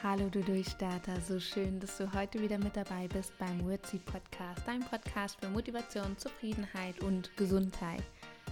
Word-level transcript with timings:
Hallo 0.00 0.28
du 0.30 0.44
Durchstarter, 0.44 1.20
so 1.20 1.40
schön, 1.40 1.80
dass 1.80 1.98
du 1.98 2.12
heute 2.12 2.40
wieder 2.40 2.56
mit 2.56 2.76
dabei 2.76 3.08
bist 3.08 3.36
beim 3.36 3.68
Wordseed 3.68 4.04
Podcast, 4.04 4.62
dein 4.64 4.78
Podcast 4.78 5.36
für 5.40 5.48
Motivation, 5.48 6.16
Zufriedenheit 6.16 7.02
und 7.02 7.36
Gesundheit. 7.36 8.04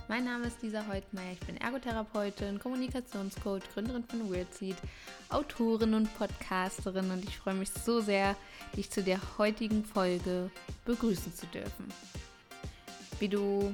Mein 0.08 0.24
Name 0.24 0.48
ist 0.48 0.60
Lisa 0.62 0.84
Heutmeier, 0.88 1.34
ich 1.34 1.46
bin 1.46 1.56
Ergotherapeutin, 1.56 2.58
Kommunikationscoach, 2.58 3.62
Gründerin 3.72 4.02
von 4.02 4.28
Wordseed, 4.28 4.74
Autorin 5.28 5.94
und 5.94 6.12
Podcasterin 6.18 7.12
und 7.12 7.22
ich 7.22 7.38
freue 7.38 7.54
mich 7.54 7.70
so 7.70 8.00
sehr, 8.00 8.34
dich 8.76 8.90
zu 8.90 9.04
der 9.04 9.20
heutigen 9.38 9.84
Folge 9.84 10.50
begrüßen 10.84 11.32
zu 11.32 11.46
dürfen. 11.46 11.86
Wie 13.20 13.28
du 13.28 13.72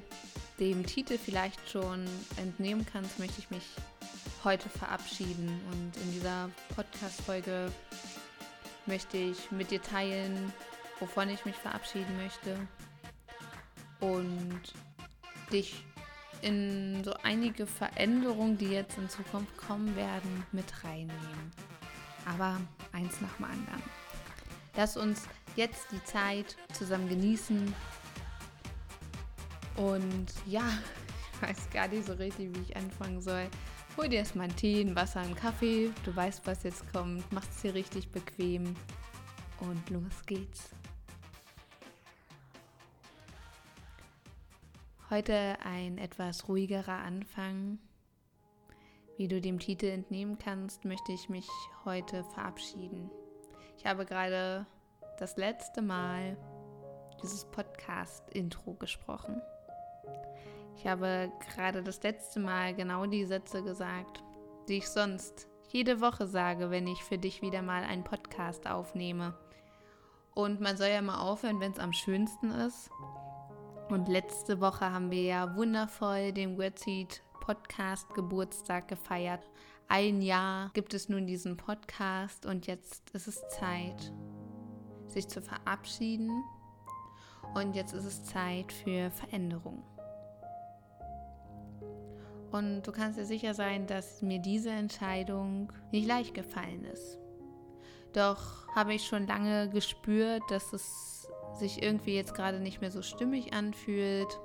dem 0.61 0.85
Titel 0.85 1.17
vielleicht 1.17 1.71
schon 1.71 2.05
entnehmen 2.37 2.85
kannst, 2.85 3.19
möchte 3.19 3.39
ich 3.39 3.51
mich 3.51 3.65
heute 4.45 4.69
verabschieden. 4.69 5.61
Und 5.71 5.97
in 6.03 6.13
dieser 6.13 6.51
Podcast-Folge 6.75 7.71
möchte 8.87 9.17
ich 9.17 9.51
mit 9.51 9.71
dir 9.71 9.83
teilen, 9.83 10.53
wovon 11.01 11.29
ich 11.29 11.45
mich 11.45 11.57
verabschieden 11.57 12.17
möchte. 12.17 12.57
Und 14.01 14.61
dich 15.53 15.85
in 16.41 17.03
so 17.05 17.15
einige 17.23 17.67
Veränderungen, 17.67 18.59
die 18.59 18.69
jetzt 18.69 18.99
in 18.99 19.09
Zukunft 19.09 19.57
kommen 19.57 19.95
werden, 19.97 20.45
mit 20.53 20.85
reinnehmen. 20.85 21.53
Aber 22.27 22.61
eins 22.93 23.21
nach 23.21 23.35
dem 23.37 23.45
anderen. 23.45 23.83
Lass 24.77 24.97
uns 24.97 25.23
jetzt 25.57 25.87
die 25.93 26.03
Zeit 26.05 26.57
zusammen 26.73 27.09
genießen. 27.09 27.75
Und 29.77 30.27
ja, 30.47 30.65
ich 31.35 31.49
weiß 31.49 31.71
gar 31.71 31.89
nicht 31.89 32.07
so 32.07 32.15
richtig, 32.15 32.55
wie 32.55 32.61
ich 32.61 32.77
anfangen 32.77 33.21
soll. 33.21 33.49
Hol 33.99 34.09
dir 34.09 34.21
erstmal 34.21 34.45
einen 34.45 34.57
Tee, 34.57 34.81
ein 34.81 34.97
Wasser, 34.97 35.21
einen 35.21 35.37
Kaffee. 35.37 35.91
Du 36.05 36.17
weißt, 36.17 36.47
was 36.47 36.63
jetzt 36.63 36.91
kommt. 36.93 37.31
Mach 37.31 37.47
es 37.47 37.61
dir 37.61 37.75
richtig 37.75 38.11
bequem. 38.11 38.75
Und 39.61 39.91
los 39.91 40.25
geht's. 40.25 40.71
Heute 45.11 45.59
ein 45.63 45.99
etwas 45.99 46.49
ruhigerer 46.49 47.01
Anfang. 47.05 47.79
Wie 49.19 49.29
du 49.29 49.43
dem 49.43 49.59
Titel 49.59 49.87
entnehmen 49.87 50.39
kannst, 50.39 50.87
möchte 50.87 51.13
ich 51.13 51.29
mich 51.29 51.47
heute 51.85 52.25
verabschieden. 52.25 53.11
Ich 53.77 53.85
habe 53.85 54.07
gerade 54.07 54.67
das 55.19 55.37
letzte 55.37 55.83
Mal 55.83 56.39
dieses 57.23 57.45
Podcast-Intro 57.45 58.73
gesprochen. 58.73 59.43
Ich 60.83 60.89
habe 60.89 61.31
gerade 61.55 61.81
das 61.81 62.03
letzte 62.03 62.41
Mal 62.41 62.75
genau 62.75 63.07
die 63.07 63.25
Sätze 63.25 63.63
gesagt, 63.63 64.25
die 64.67 64.79
ich 64.79 64.89
sonst 64.89 65.47
jede 65.69 66.01
Woche 66.01 66.27
sage, 66.27 66.71
wenn 66.71 66.89
ich 66.89 67.05
für 67.05 67.19
dich 67.19 67.41
wieder 67.41 67.63
mal 67.63 67.85
einen 67.85 68.03
Podcast 68.03 68.67
aufnehme. 68.67 69.33
Und 70.35 70.61
man 70.61 70.77
soll 70.77 70.89
ja 70.89 71.01
mal 71.01 71.21
aufhören, 71.21 71.61
wenn 71.61 71.71
es 71.71 71.79
am 71.79 71.93
schönsten 71.93 72.51
ist. 72.51 72.91
Und 73.91 74.09
letzte 74.09 74.61
Woche 74.61 74.91
haben 74.91 75.13
wir 75.13 75.23
ja 75.23 75.55
wundervoll 75.55 76.33
den 76.33 76.59
Wordseed 76.59 77.23
Podcast 77.41 78.13
Geburtstag 78.15 78.89
gefeiert. 78.89 79.49
Ein 79.87 80.21
Jahr 80.21 80.71
gibt 80.75 80.95
es 80.95 81.09
nun 81.09 81.29
diesen 81.29 81.57
Podcast 81.57 82.45
und 82.45 82.67
jetzt 82.67 83.09
ist 83.11 83.29
es 83.29 83.41
Zeit, 83.51 84.13
sich 85.07 85.29
zu 85.29 85.43
verabschieden. 85.43 86.43
Und 87.55 87.77
jetzt 87.77 87.95
ist 87.95 88.05
es 88.05 88.25
Zeit 88.25 88.73
für 88.73 89.13
Veränderung. 89.13 89.85
Und 92.53 92.83
du 92.83 92.93
kannst 92.93 93.19
dir 93.19 93.25
sicher 93.25 93.55
sein, 93.55 93.87
dass 93.87 94.21
mir 94.21 94.39
diese 94.39 94.71
Entscheidung 94.71 95.73
nicht 95.91 96.07
leicht 96.07 96.35
gefallen 96.35 96.85
ist. 96.85 97.19
Doch 98.13 98.69
habe 98.75 98.93
ich 98.93 99.07
schon 99.07 99.27
lange 99.27 99.71
gespürt, 99.71 100.43
dass 100.51 100.73
es 100.75 101.29
sich 101.59 101.83
irgendwie 101.83 102.15
jetzt 102.15 102.35
gerade 102.35 102.61
nicht 102.61 102.81
mehr 102.81 102.91
so 102.91 103.01
stimmig 103.03 103.55
anfühlt, 103.55 104.39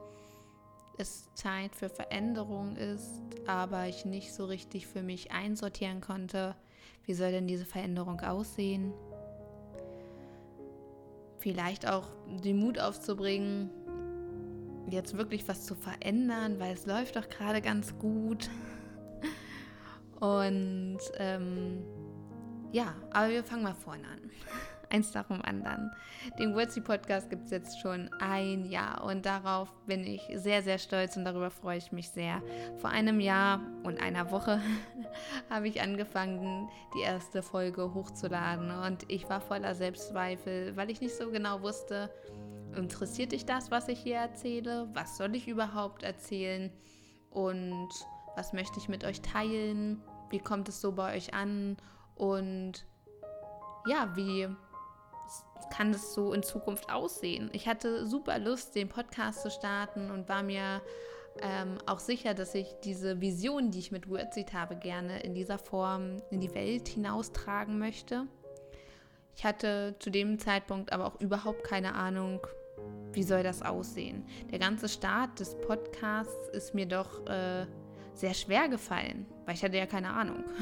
es 0.98 1.32
Zeit 1.34 1.76
für 1.76 1.90
Veränderung 1.90 2.76
ist, 2.76 3.22
aber 3.46 3.88
ich 3.88 4.06
nicht 4.06 4.34
so 4.34 4.46
richtig 4.46 4.88
für 4.88 5.04
mich 5.04 5.32
einsortieren 5.32 6.02
konnte, 6.02 6.56
wie 7.06 7.14
soll 7.14 7.32
denn 7.32 7.48
diese 7.48 7.66
Veränderung 7.66 8.22
aussehen? 8.22 8.94
Vielleicht 11.40 11.88
auch 11.88 12.08
den 12.44 12.58
Mut 12.58 12.80
aufzubringen, 12.80 13.70
jetzt 14.88 15.18
wirklich 15.18 15.48
was 15.48 15.66
zu 15.66 15.76
verändern, 15.76 16.60
weil 16.60 16.74
es 16.74 16.86
läuft 16.86 17.16
doch 17.16 17.28
gerade 17.30 17.62
ganz 17.62 17.98
gut. 17.98 18.50
Und 20.20 21.00
ähm, 21.18 21.84
ja, 22.72 22.96
aber 23.12 23.30
wir 23.30 23.44
fangen 23.44 23.64
mal 23.64 23.76
vorne 23.76 24.04
an. 24.08 24.32
Eins 24.90 25.14
nach 25.14 25.28
dem 25.28 25.42
anderen. 25.42 25.92
Den 26.40 26.56
Wordsy 26.56 26.80
Podcast 26.80 27.30
gibt 27.30 27.46
es 27.46 27.52
jetzt 27.52 27.82
schon 27.82 28.10
ein 28.22 28.66
Jahr 28.66 29.04
und 29.04 29.26
darauf 29.26 29.74
bin 29.86 30.06
ich 30.06 30.22
sehr, 30.34 30.64
sehr 30.64 30.78
stolz 30.78 31.18
und 31.18 31.26
darüber 31.26 31.52
freue 31.52 31.78
ich 31.78 31.92
mich 31.92 32.10
sehr. 32.10 32.42
Vor 32.78 32.90
einem 32.90 33.20
Jahr 33.20 33.60
und 33.84 34.02
einer 34.02 34.32
Woche 34.32 34.62
habe 35.50 35.68
ich 35.68 35.82
angefangen, 35.82 36.70
die 36.96 37.02
erste 37.02 37.44
Folge 37.44 37.94
hochzuladen 37.94 38.72
und 38.72 39.04
ich 39.12 39.30
war 39.30 39.42
voller 39.42 39.76
Selbstzweifel, 39.76 40.78
weil 40.78 40.90
ich 40.90 41.02
nicht 41.02 41.16
so 41.16 41.32
genau 41.32 41.62
wusste, 41.62 42.10
Interessiert 42.78 43.32
dich 43.32 43.46
das, 43.46 43.72
was 43.72 43.88
ich 43.88 44.00
hier 44.00 44.18
erzähle? 44.18 44.88
Was 44.94 45.18
soll 45.18 45.36
ich 45.36 45.48
überhaupt 45.48 46.04
erzählen? 46.04 46.72
Und 47.32 47.90
was 48.36 48.54
möchte 48.54 48.78
ich 48.78 48.88
mit 48.88 49.04
euch 49.04 49.22
teilen? 49.22 50.02
Wie 50.30 50.40
kommt 50.40 50.70
es 50.70 50.80
so 50.80 50.92
bei 50.92 51.16
euch 51.16 51.34
an? 51.34 51.78
Und 52.16 52.86
ja, 53.88 54.16
wie 54.16 54.48
kann 55.72 55.92
es 55.92 56.14
so 56.14 56.34
in 56.34 56.44
Zukunft 56.44 56.92
aussehen? 56.92 57.50
Ich 57.52 57.68
hatte 57.68 58.06
super 58.06 58.38
Lust, 58.38 58.76
den 58.76 58.90
Podcast 58.90 59.42
zu 59.42 59.50
starten 59.50 60.12
und 60.12 60.30
war 60.30 60.44
mir 60.44 60.82
ähm, 61.42 61.80
auch 61.88 62.00
sicher, 62.00 62.36
dass 62.36 62.54
ich 62.54 62.76
diese 62.84 63.22
Vision, 63.22 63.72
die 63.72 63.80
ich 63.80 63.92
mit 63.92 64.08
Wordseed 64.08 64.54
habe, 64.54 64.76
gerne 64.76 65.22
in 65.22 65.34
dieser 65.34 65.58
Form 65.58 66.18
in 66.30 66.42
die 66.42 66.54
Welt 66.54 66.88
hinaustragen 66.88 67.80
möchte. 67.80 68.28
Ich 69.36 69.46
hatte 69.46 69.96
zu 70.00 70.10
dem 70.10 70.40
Zeitpunkt 70.40 70.92
aber 70.92 71.06
auch 71.06 71.20
überhaupt 71.22 71.64
keine 71.64 71.94
Ahnung, 71.94 72.46
wie 73.14 73.24
soll 73.24 73.44
das 73.44 73.62
aussehen. 73.62 74.24
Der 74.52 74.60
ganze 74.60 74.90
Start 74.90 75.40
des 75.40 75.56
Podcasts 75.60 76.50
ist 76.54 76.74
mir 76.74 76.86
doch 76.86 77.26
äh, 77.28 77.66
sehr 78.14 78.34
schwer 78.34 78.68
gefallen, 78.68 79.26
weil 79.46 79.56
ich 79.56 79.64
hatte 79.64 79.78
ja 79.78 79.86
keine 79.86 80.12
Ahnung. 80.12 80.44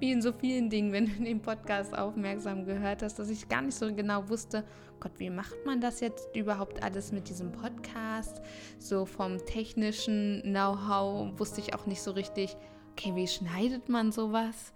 Wie 0.00 0.10
in 0.10 0.20
so 0.20 0.32
vielen 0.32 0.68
Dingen, 0.68 0.92
wenn 0.92 1.06
du 1.06 1.22
den 1.22 1.40
Podcast 1.40 1.96
aufmerksam 1.96 2.64
gehört 2.64 3.02
hast, 3.02 3.20
dass 3.20 3.30
ich 3.30 3.48
gar 3.48 3.62
nicht 3.62 3.76
so 3.76 3.94
genau 3.94 4.28
wusste, 4.28 4.64
Gott, 4.98 5.12
wie 5.18 5.30
macht 5.30 5.54
man 5.64 5.80
das 5.80 6.00
jetzt 6.00 6.34
überhaupt 6.34 6.82
alles 6.82 7.12
mit 7.12 7.28
diesem 7.28 7.52
Podcast? 7.52 8.40
So 8.80 9.06
vom 9.06 9.38
technischen 9.44 10.42
Know-how 10.42 11.38
wusste 11.38 11.60
ich 11.60 11.72
auch 11.72 11.86
nicht 11.86 12.02
so 12.02 12.10
richtig, 12.10 12.56
okay, 12.92 13.14
wie 13.14 13.28
schneidet 13.28 13.88
man 13.88 14.10
sowas? 14.10 14.72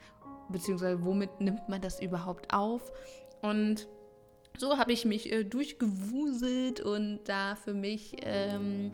beziehungsweise 0.48 1.04
womit 1.04 1.40
nimmt 1.40 1.68
man 1.68 1.80
das 1.80 2.00
überhaupt 2.00 2.52
auf? 2.52 2.92
Und 3.42 3.88
so 4.56 4.78
habe 4.78 4.92
ich 4.92 5.04
mich 5.04 5.32
äh, 5.32 5.44
durchgewuselt 5.44 6.80
und 6.80 7.20
da 7.24 7.54
für 7.56 7.74
mich 7.74 8.16
ähm, 8.22 8.92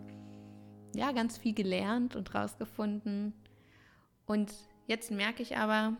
ja 0.95 1.13
ganz 1.13 1.39
viel 1.39 1.55
gelernt 1.55 2.17
und 2.17 2.35
rausgefunden. 2.35 3.33
Und 4.27 4.53
jetzt 4.87 5.11
merke 5.11 5.43
ich 5.43 5.57
aber, 5.57 5.97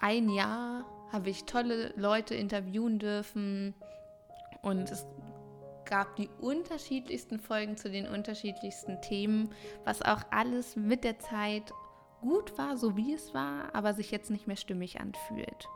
ein 0.00 0.28
Jahr 0.28 0.84
habe 1.12 1.30
ich 1.30 1.44
tolle 1.44 1.92
Leute 1.96 2.34
interviewen 2.34 2.98
dürfen 2.98 3.74
und 4.62 4.90
es 4.90 5.06
gab 5.84 6.16
die 6.16 6.28
unterschiedlichsten 6.40 7.38
Folgen 7.38 7.76
zu 7.76 7.90
den 7.90 8.08
unterschiedlichsten 8.08 9.00
Themen, 9.02 9.50
was 9.84 10.02
auch 10.02 10.22
alles 10.30 10.76
mit 10.76 11.04
der 11.04 11.18
Zeit 11.18 11.72
gut 12.20 12.56
war, 12.56 12.76
so 12.76 12.96
wie 12.96 13.12
es 13.12 13.34
war, 13.34 13.74
aber 13.74 13.92
sich 13.92 14.10
jetzt 14.10 14.30
nicht 14.30 14.46
mehr 14.46 14.56
stimmig 14.56 15.00
anfühlt. 15.00 15.68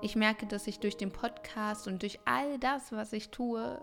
Ich 0.00 0.16
merke, 0.16 0.46
dass 0.46 0.66
ich 0.66 0.80
durch 0.80 0.96
den 0.96 1.12
Podcast 1.12 1.86
und 1.86 2.02
durch 2.02 2.18
all 2.24 2.58
das, 2.58 2.92
was 2.92 3.12
ich 3.12 3.30
tue, 3.30 3.80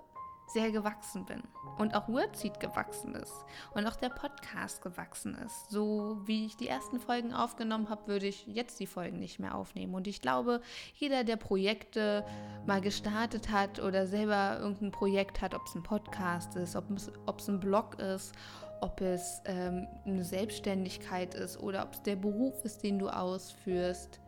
sehr 0.50 0.72
gewachsen 0.72 1.26
bin. 1.26 1.44
Und 1.78 1.96
auch 1.96 2.10
Wordseed 2.10 2.60
gewachsen 2.60 3.16
ist. 3.16 3.46
Und 3.74 3.86
auch 3.86 3.96
der 3.96 4.10
Podcast 4.10 4.82
gewachsen 4.82 5.36
ist. 5.36 5.70
So 5.70 6.18
wie 6.26 6.46
ich 6.46 6.58
die 6.58 6.68
ersten 6.68 7.00
Folgen 7.00 7.34
aufgenommen 7.34 7.90
habe, 7.90 8.08
würde 8.08 8.28
ich 8.28 8.48
jetzt 8.48 8.80
die 8.80 8.88
Folgen 8.88 9.20
nicht 9.20 9.40
mehr 9.40 9.56
aufnehmen. 9.56 9.94
Und 9.94 10.08
ich 10.08 10.22
glaube, 10.22 10.62
jeder, 10.96 11.24
der 11.24 11.38
Projekte 11.38 12.26
mal 12.66 12.82
gestartet 12.82 13.52
hat 13.52 13.80
oder 13.80 14.08
selber 14.08 14.60
irgendein 14.60 14.92
Projekt 14.92 15.42
hat, 15.42 15.54
ob 15.54 15.66
es 15.68 15.76
ein 15.76 15.84
Podcast 15.84 16.56
ist, 16.56 16.76
ob 16.76 16.90
es, 16.92 17.12
ob 17.26 17.40
es 17.40 17.48
ein 17.48 17.60
Blog 17.60 18.00
ist 18.00 18.34
ob 18.82 19.02
es 19.02 19.42
ähm, 19.46 19.88
eine 20.06 20.24
Selbstständigkeit 20.24 21.34
ist 21.34 21.58
oder 21.58 21.84
ob 21.84 21.94
es 21.94 22.02
der 22.02 22.16
Beruf 22.16 22.64
ist, 22.64 22.82
den 22.84 23.00
du 23.00 23.10
ausführst. 23.10 24.22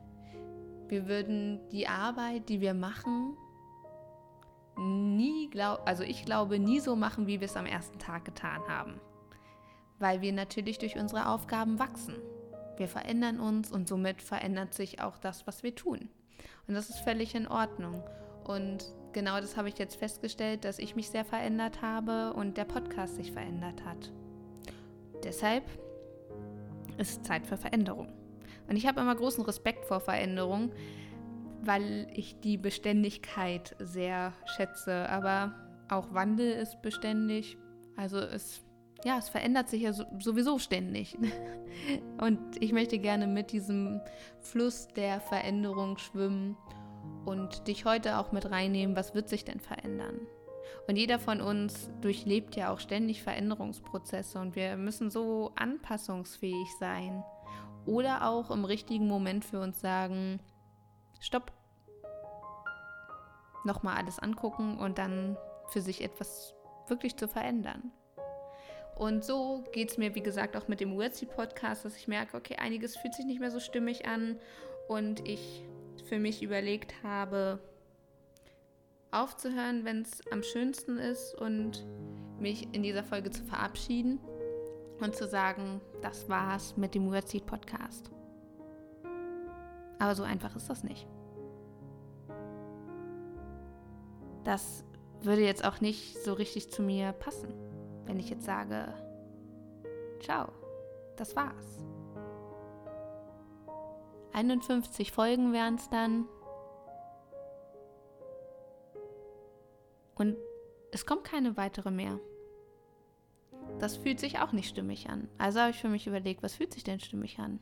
Wir 0.91 1.07
würden 1.07 1.61
die 1.69 1.87
Arbeit, 1.87 2.49
die 2.49 2.59
wir 2.59 2.73
machen, 2.73 3.37
nie 4.77 5.49
glaub, 5.49 5.87
also 5.87 6.03
ich 6.03 6.25
glaube 6.25 6.59
nie 6.59 6.81
so 6.81 6.97
machen, 6.97 7.27
wie 7.27 7.39
wir 7.39 7.45
es 7.45 7.55
am 7.55 7.65
ersten 7.65 7.97
Tag 7.97 8.25
getan 8.25 8.61
haben, 8.67 8.99
weil 9.99 10.19
wir 10.19 10.33
natürlich 10.33 10.79
durch 10.79 10.97
unsere 10.97 11.29
Aufgaben 11.29 11.79
wachsen. 11.79 12.15
Wir 12.75 12.89
verändern 12.89 13.39
uns 13.39 13.71
und 13.71 13.87
somit 13.87 14.21
verändert 14.21 14.73
sich 14.73 14.99
auch 14.99 15.17
das, 15.17 15.47
was 15.47 15.63
wir 15.63 15.73
tun. 15.73 16.09
Und 16.67 16.73
das 16.73 16.89
ist 16.89 16.99
völlig 16.99 17.35
in 17.35 17.47
Ordnung. 17.47 18.03
Und 18.43 18.83
genau 19.13 19.39
das 19.39 19.55
habe 19.55 19.69
ich 19.69 19.77
jetzt 19.77 19.95
festgestellt, 19.95 20.65
dass 20.65 20.77
ich 20.77 20.97
mich 20.97 21.09
sehr 21.09 21.23
verändert 21.23 21.81
habe 21.81 22.33
und 22.33 22.57
der 22.57 22.65
Podcast 22.65 23.15
sich 23.15 23.31
verändert 23.31 23.85
hat. 23.85 24.11
Deshalb 25.23 25.63
ist 26.97 27.23
Zeit 27.23 27.47
für 27.47 27.55
Veränderung. 27.55 28.20
Und 28.71 28.77
ich 28.77 28.87
habe 28.87 29.01
immer 29.01 29.13
großen 29.13 29.43
Respekt 29.43 29.83
vor 29.83 29.99
Veränderung, 29.99 30.71
weil 31.61 32.07
ich 32.13 32.39
die 32.39 32.55
Beständigkeit 32.55 33.75
sehr 33.79 34.31
schätze. 34.45 35.09
Aber 35.09 35.53
auch 35.89 36.13
Wandel 36.13 36.53
ist 36.53 36.81
beständig. 36.81 37.57
Also 37.97 38.19
es, 38.19 38.63
ja, 39.03 39.17
es 39.17 39.27
verändert 39.27 39.67
sich 39.67 39.81
ja 39.81 39.91
sowieso 39.91 40.57
ständig. 40.57 41.17
Und 42.21 42.39
ich 42.61 42.71
möchte 42.71 42.97
gerne 42.97 43.27
mit 43.27 43.51
diesem 43.51 43.99
Fluss 44.39 44.87
der 44.87 45.19
Veränderung 45.19 45.97
schwimmen 45.97 46.55
und 47.25 47.67
dich 47.67 47.83
heute 47.83 48.19
auch 48.19 48.31
mit 48.31 48.51
reinnehmen, 48.51 48.95
was 48.95 49.13
wird 49.13 49.27
sich 49.27 49.43
denn 49.43 49.59
verändern? 49.59 50.19
Und 50.87 50.95
jeder 50.95 51.19
von 51.19 51.41
uns 51.41 51.89
durchlebt 51.99 52.55
ja 52.55 52.71
auch 52.71 52.79
ständig 52.79 53.21
Veränderungsprozesse 53.21 54.39
und 54.39 54.55
wir 54.55 54.77
müssen 54.77 55.11
so 55.11 55.51
anpassungsfähig 55.55 56.67
sein 56.79 57.23
oder 57.85 58.27
auch 58.27 58.51
im 58.51 58.65
richtigen 58.65 59.07
Moment 59.07 59.45
für 59.45 59.59
uns 59.59 59.79
sagen, 59.79 60.39
stopp, 61.19 61.51
nochmal 63.63 63.97
alles 63.97 64.19
angucken 64.19 64.79
und 64.79 64.97
dann 64.97 65.37
für 65.67 65.81
sich 65.81 66.03
etwas 66.03 66.53
wirklich 66.87 67.15
zu 67.15 67.27
verändern. 67.27 67.91
Und 68.95 69.23
so 69.23 69.63
geht 69.71 69.89
es 69.89 69.97
mir, 69.97 70.15
wie 70.15 70.21
gesagt, 70.21 70.55
auch 70.55 70.67
mit 70.67 70.79
dem 70.79 70.95
Wordsy-Podcast, 70.95 71.85
dass 71.85 71.95
ich 71.95 72.07
merke, 72.07 72.37
okay, 72.37 72.57
einiges 72.57 72.97
fühlt 72.97 73.15
sich 73.15 73.25
nicht 73.25 73.39
mehr 73.39 73.51
so 73.51 73.59
stimmig 73.59 74.05
an 74.05 74.37
und 74.87 75.27
ich 75.27 75.63
für 76.05 76.19
mich 76.19 76.43
überlegt 76.43 76.93
habe, 77.03 77.59
aufzuhören, 79.11 79.85
wenn 79.85 80.01
es 80.01 80.21
am 80.31 80.43
schönsten 80.43 80.97
ist 80.97 81.33
und 81.35 81.85
mich 82.39 82.73
in 82.73 82.83
dieser 82.83 83.03
Folge 83.03 83.31
zu 83.31 83.43
verabschieden 83.43 84.19
und 85.01 85.15
zu 85.15 85.27
sagen, 85.27 85.81
das 86.01 86.29
war's 86.29 86.77
mit 86.77 86.95
dem 86.95 87.11
Wordseed 87.11 87.45
Podcast. 87.45 88.11
Aber 89.99 90.15
so 90.15 90.23
einfach 90.23 90.55
ist 90.55 90.69
das 90.69 90.83
nicht. 90.83 91.07
Das 94.43 94.83
würde 95.21 95.43
jetzt 95.43 95.63
auch 95.63 95.81
nicht 95.81 96.17
so 96.23 96.33
richtig 96.33 96.71
zu 96.71 96.81
mir 96.81 97.11
passen, 97.11 97.53
wenn 98.05 98.19
ich 98.19 98.29
jetzt 98.29 98.45
sage, 98.45 98.93
ciao, 100.19 100.51
das 101.17 101.35
war's. 101.35 101.83
51 104.33 105.11
Folgen 105.11 105.53
wären 105.53 105.75
es 105.75 105.89
dann. 105.89 106.27
Und 110.15 110.37
es 110.91 111.05
kommt 111.05 111.23
keine 111.23 111.57
weitere 111.57 111.91
mehr. 111.91 112.19
Das 113.81 113.97
fühlt 113.97 114.19
sich 114.19 114.37
auch 114.37 114.51
nicht 114.51 114.69
stimmig 114.69 115.09
an. 115.09 115.27
Also 115.39 115.59
habe 115.59 115.71
ich 115.71 115.79
für 115.79 115.89
mich 115.89 116.05
überlegt, 116.05 116.43
was 116.43 116.53
fühlt 116.53 116.71
sich 116.71 116.83
denn 116.83 116.99
stimmig 116.99 117.39
an? 117.39 117.59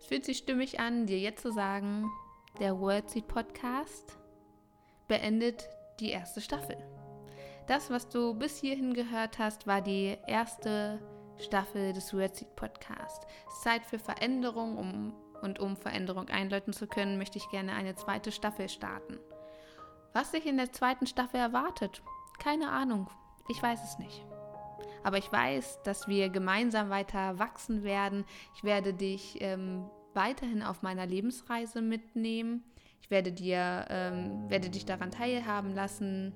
Es 0.00 0.06
fühlt 0.06 0.24
sich 0.24 0.38
stimmig 0.38 0.80
an, 0.80 1.06
dir 1.06 1.20
jetzt 1.20 1.42
zu 1.42 1.52
sagen, 1.52 2.10
der 2.58 2.80
Wordseed 2.80 3.28
Podcast 3.28 4.18
beendet 5.06 5.68
die 6.00 6.10
erste 6.10 6.40
Staffel. 6.40 6.76
Das, 7.68 7.90
was 7.90 8.08
du 8.08 8.34
bis 8.34 8.58
hierhin 8.58 8.92
gehört 8.92 9.38
hast, 9.38 9.68
war 9.68 9.80
die 9.80 10.18
erste 10.26 10.98
Staffel 11.38 11.92
des 11.92 12.12
Wordseed 12.12 12.56
Podcast. 12.56 13.24
Zeit 13.62 13.86
für 13.86 14.00
Veränderung 14.00 14.78
um, 14.78 15.14
und 15.42 15.60
um 15.60 15.76
Veränderung 15.76 16.28
einläuten 16.28 16.72
zu 16.72 16.88
können, 16.88 17.18
möchte 17.18 17.38
ich 17.38 17.48
gerne 17.50 17.72
eine 17.72 17.94
zweite 17.94 18.32
Staffel 18.32 18.68
starten. 18.68 19.20
Was 20.12 20.32
sich 20.32 20.44
in 20.44 20.56
der 20.56 20.72
zweiten 20.72 21.06
Staffel 21.06 21.38
erwartet, 21.38 22.02
keine 22.40 22.70
Ahnung. 22.70 23.08
Ich 23.48 23.62
weiß 23.62 23.84
es 23.84 23.98
nicht. 24.00 24.26
Aber 25.06 25.18
ich 25.18 25.30
weiß, 25.30 25.82
dass 25.84 26.08
wir 26.08 26.30
gemeinsam 26.30 26.90
weiter 26.90 27.38
wachsen 27.38 27.84
werden. 27.84 28.24
Ich 28.56 28.64
werde 28.64 28.92
dich 28.92 29.36
ähm, 29.38 29.84
weiterhin 30.14 30.64
auf 30.64 30.82
meiner 30.82 31.06
Lebensreise 31.06 31.80
mitnehmen. 31.80 32.64
Ich 33.00 33.08
werde 33.08 33.30
dir, 33.30 33.86
ähm, 33.88 34.50
werde 34.50 34.68
dich 34.68 34.84
daran 34.84 35.12
teilhaben 35.12 35.72
lassen, 35.76 36.34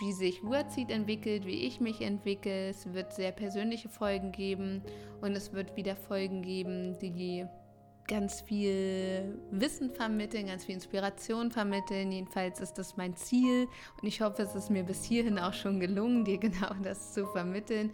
wie 0.00 0.12
sich 0.12 0.42
Wordseed 0.42 0.90
entwickelt, 0.90 1.46
wie 1.46 1.64
ich 1.64 1.80
mich 1.80 2.00
entwickle. 2.00 2.70
Es 2.70 2.92
wird 2.92 3.12
sehr 3.12 3.30
persönliche 3.30 3.88
Folgen 3.88 4.32
geben 4.32 4.82
und 5.20 5.36
es 5.36 5.52
wird 5.52 5.76
wieder 5.76 5.94
Folgen 5.94 6.42
geben, 6.42 6.98
die 6.98 7.46
ganz 8.06 8.40
viel 8.42 9.38
Wissen 9.50 9.90
vermitteln, 9.90 10.46
ganz 10.46 10.64
viel 10.64 10.74
Inspiration 10.74 11.50
vermitteln. 11.50 12.12
Jedenfalls 12.12 12.60
ist 12.60 12.74
das 12.74 12.96
mein 12.96 13.16
Ziel 13.16 13.66
und 14.00 14.06
ich 14.06 14.20
hoffe, 14.20 14.42
es 14.42 14.54
ist 14.54 14.70
mir 14.70 14.84
bis 14.84 15.04
hierhin 15.04 15.38
auch 15.38 15.52
schon 15.52 15.80
gelungen, 15.80 16.24
dir 16.24 16.38
genau 16.38 16.74
das 16.82 17.12
zu 17.12 17.26
vermitteln. 17.26 17.92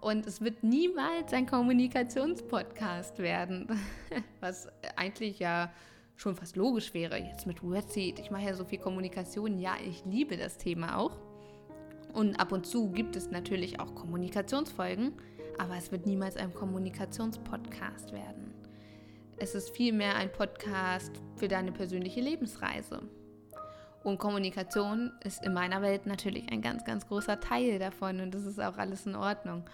Und 0.00 0.26
es 0.26 0.40
wird 0.40 0.64
niemals 0.64 1.32
ein 1.32 1.46
Kommunikationspodcast 1.46 3.18
werden, 3.18 3.68
was 4.40 4.68
eigentlich 4.96 5.38
ja 5.38 5.72
schon 6.16 6.34
fast 6.34 6.56
logisch 6.56 6.92
wäre, 6.92 7.18
jetzt 7.18 7.46
mit 7.46 7.62
Wordseed. 7.62 8.18
Ich 8.18 8.30
mache 8.30 8.44
ja 8.44 8.54
so 8.54 8.64
viel 8.64 8.78
Kommunikation. 8.78 9.58
Ja, 9.58 9.74
ich 9.84 10.04
liebe 10.04 10.36
das 10.36 10.58
Thema 10.58 10.98
auch. 10.98 11.16
Und 12.12 12.34
ab 12.36 12.52
und 12.52 12.66
zu 12.66 12.90
gibt 12.90 13.16
es 13.16 13.30
natürlich 13.30 13.80
auch 13.80 13.94
Kommunikationsfolgen, 13.94 15.12
aber 15.58 15.76
es 15.76 15.92
wird 15.92 16.06
niemals 16.06 16.36
ein 16.36 16.52
Kommunikationspodcast 16.52 18.12
werden. 18.12 18.61
Es 19.42 19.56
ist 19.56 19.74
vielmehr 19.74 20.14
ein 20.14 20.30
Podcast 20.30 21.10
für 21.34 21.48
deine 21.48 21.72
persönliche 21.72 22.20
Lebensreise. 22.20 23.02
Und 24.04 24.18
Kommunikation 24.18 25.10
ist 25.24 25.44
in 25.44 25.52
meiner 25.52 25.82
Welt 25.82 26.06
natürlich 26.06 26.52
ein 26.52 26.62
ganz, 26.62 26.84
ganz 26.84 27.08
großer 27.08 27.40
Teil 27.40 27.80
davon 27.80 28.20
und 28.20 28.32
das 28.32 28.44
ist 28.44 28.60
auch 28.60 28.78
alles 28.78 29.04
in 29.04 29.16
Ordnung. 29.16 29.64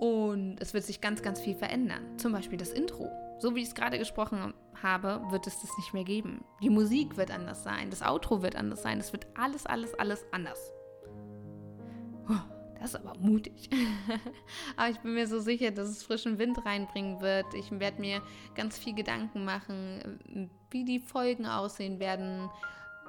Und 0.00 0.56
es 0.58 0.74
wird 0.74 0.82
sich 0.82 1.00
ganz, 1.00 1.22
ganz 1.22 1.40
viel 1.40 1.54
verändern. 1.54 2.18
Zum 2.18 2.32
Beispiel 2.32 2.58
das 2.58 2.72
Intro. 2.72 3.08
So 3.38 3.54
wie 3.54 3.60
ich 3.60 3.68
es 3.68 3.76
gerade 3.76 4.00
gesprochen 4.00 4.52
habe, 4.82 5.22
wird 5.30 5.46
es 5.46 5.60
das 5.60 5.70
nicht 5.78 5.94
mehr 5.94 6.02
geben. 6.02 6.44
Die 6.60 6.70
Musik 6.70 7.16
wird 7.16 7.30
anders 7.30 7.62
sein, 7.62 7.90
das 7.90 8.02
Outro 8.02 8.42
wird 8.42 8.56
anders 8.56 8.82
sein, 8.82 8.98
es 8.98 9.12
wird 9.12 9.28
alles, 9.36 9.64
alles, 9.64 9.94
alles 9.94 10.24
anders. 10.32 10.72
Das 12.84 12.92
ist 12.92 13.00
aber 13.00 13.18
mutig. 13.18 13.70
aber 14.76 14.90
ich 14.90 14.98
bin 14.98 15.14
mir 15.14 15.26
so 15.26 15.40
sicher, 15.40 15.70
dass 15.70 15.88
es 15.88 16.02
frischen 16.02 16.38
Wind 16.38 16.66
reinbringen 16.66 17.22
wird. 17.22 17.46
Ich 17.54 17.70
werde 17.70 17.98
mir 17.98 18.20
ganz 18.54 18.76
viel 18.76 18.94
Gedanken 18.94 19.46
machen, 19.46 20.20
wie 20.70 20.84
die 20.84 20.98
Folgen 20.98 21.46
aussehen 21.46 21.98
werden, 21.98 22.50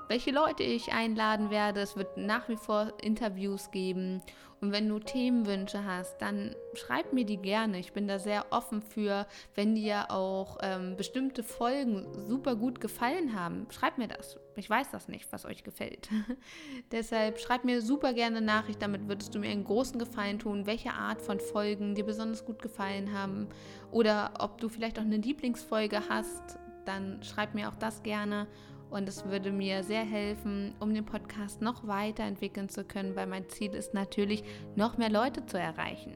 welche 0.08 0.32
Leute 0.32 0.64
ich 0.64 0.94
einladen 0.94 1.50
werde. 1.50 1.82
Es 1.82 1.96
wird 1.96 2.18
nach 2.18 2.50
wie 2.50 2.58
vor 2.58 2.94
Interviews 3.02 3.72
geben. 3.72 4.22
Und 4.62 4.72
wenn 4.72 4.88
du 4.88 5.00
Themenwünsche 5.00 5.84
hast, 5.84 6.18
dann 6.22 6.56
schreib 6.74 7.14
mir 7.14 7.26
die 7.26 7.38
gerne. 7.38 7.78
Ich 7.78 7.94
bin 7.94 8.08
da 8.08 8.20
sehr 8.20 8.46
offen 8.52 8.82
für, 8.82 9.28
wenn 9.54 9.76
dir 9.76 10.10
auch 10.10 10.58
ähm, 10.62 10.96
bestimmte 10.96 11.44
Folgen 11.44 12.08
super 12.28 12.56
gut 12.56 12.80
gefallen 12.80 13.40
haben. 13.40 13.68
Schreib 13.70 13.98
mir 13.98 14.08
das. 14.08 14.40
Ich 14.56 14.70
weiß 14.70 14.92
das 14.92 15.08
nicht, 15.08 15.32
was 15.32 15.46
euch 15.46 15.64
gefällt. 15.64 16.10
Deshalb 16.92 17.40
schreib 17.40 17.66
mir 17.66 17.82
super 17.82 18.14
gerne 18.14 18.42
Nachricht. 18.42 18.82
Damit 18.82 19.08
würdest 19.08 19.36
du 19.36 19.40
mir 19.40 19.50
einen 19.50 19.66
großen 19.66 20.00
Gefallen 20.00 20.40
tun, 20.40 20.66
welche 20.66 20.94
Art 20.94 21.22
von 21.22 21.40
Folgen 21.40 21.94
dir 21.94 22.06
besonders 22.06 22.46
gut 22.46 22.62
gefallen 22.62 23.12
haben. 23.14 23.50
Oder 23.92 24.34
ob 24.40 24.60
du 24.60 24.70
vielleicht 24.70 24.98
auch 24.98 25.04
eine 25.04 25.18
Lieblingsfolge 25.18 26.02
hast, 26.10 26.58
dann 26.86 27.22
schreib 27.24 27.56
mir 27.56 27.70
auch 27.70 27.76
das 27.76 28.04
gerne. 28.04 28.48
Und 28.96 29.10
es 29.10 29.26
würde 29.26 29.52
mir 29.52 29.84
sehr 29.84 30.06
helfen, 30.06 30.74
um 30.80 30.94
den 30.94 31.04
Podcast 31.04 31.62
noch 31.62 31.86
weiterentwickeln 31.86 32.70
zu 32.70 32.86
können, 32.86 33.14
weil 33.18 33.28
mein 33.28 33.50
Ziel 33.50 33.74
ist 33.74 33.94
natürlich, 33.94 34.42
noch 34.78 34.98
mehr 34.98 35.10
Leute 35.10 35.46
zu 35.46 35.60
erreichen. 35.60 36.16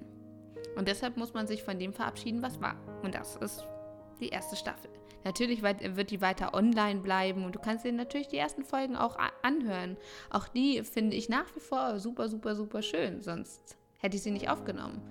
Und 0.78 0.88
deshalb 0.88 1.18
muss 1.18 1.34
man 1.34 1.46
sich 1.46 1.62
von 1.62 1.78
dem 1.78 1.92
verabschieden, 1.92 2.42
was 2.42 2.62
war. 2.62 2.78
Und 3.04 3.16
das 3.16 3.36
ist 3.36 3.68
die 4.22 4.30
erste 4.30 4.56
Staffel. 4.56 4.90
Natürlich 5.26 5.62
wird 5.62 6.10
die 6.10 6.22
weiter 6.22 6.54
online 6.54 7.02
bleiben 7.02 7.44
und 7.44 7.54
du 7.54 7.60
kannst 7.60 7.84
dir 7.84 7.92
natürlich 7.92 8.30
die 8.30 8.38
ersten 8.38 8.64
Folgen 8.64 8.96
auch 8.96 9.18
anhören. 9.42 9.98
Auch 10.30 10.48
die 10.48 10.82
finde 10.84 11.18
ich 11.18 11.28
nach 11.28 11.54
wie 11.58 11.60
vor 11.60 12.00
super, 12.00 12.30
super, 12.30 12.56
super 12.56 12.82
schön, 12.82 13.22
sonst 13.22 13.76
hätte 13.98 14.16
ich 14.16 14.24
sie 14.24 14.32
nicht 14.32 14.50
aufgenommen. 14.50 15.02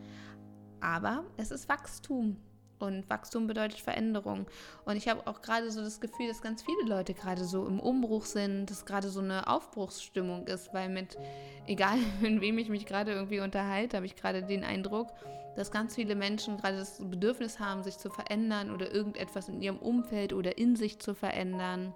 Aber 0.81 1.27
es 1.37 1.51
ist 1.51 1.69
Wachstum 1.69 2.39
und 2.79 3.09
Wachstum 3.11 3.47
bedeutet 3.47 3.81
Veränderung. 3.81 4.47
Und 4.85 4.97
ich 4.97 5.09
habe 5.09 5.27
auch 5.27 5.43
gerade 5.43 5.71
so 5.71 5.81
das 5.81 6.01
Gefühl, 6.01 6.29
dass 6.29 6.43
ganz 6.43 6.63
viele 6.63 6.89
Leute 6.89 7.15
gerade 7.15 7.45
so 7.45 7.67
im 7.67 7.81
Umbruch 7.81 8.25
sind, 8.25 8.71
dass 8.71 8.87
gerade 8.87 9.09
so 9.09 9.21
eine 9.21 9.47
Aufbruchsstimmung 9.47 10.47
ist, 10.47 10.73
weil 10.73 10.89
mit, 10.89 11.17
egal 11.67 11.99
mit 12.21 12.41
wem 12.41 12.59
ich 12.59 12.69
mich 12.69 12.87
gerade 12.87 13.13
irgendwie 13.13 13.41
unterhalte, 13.41 13.97
habe 13.97 14.07
ich 14.07 14.17
gerade 14.17 14.43
den 14.43 14.65
Eindruck, 14.65 15.09
dass 15.57 15.71
ganz 15.71 15.95
viele 15.95 16.15
Menschen 16.15 16.57
gerade 16.57 16.77
das 16.77 16.99
Bedürfnis 16.99 17.59
haben, 17.59 17.83
sich 17.83 17.99
zu 17.99 18.11
verändern 18.11 18.71
oder 18.71 18.93
irgendetwas 18.93 19.49
in 19.49 19.61
ihrem 19.61 19.79
Umfeld 19.79 20.33
oder 20.33 20.57
in 20.57 20.77
sich 20.77 21.01
zu 21.01 21.15
verändern. 21.15 21.95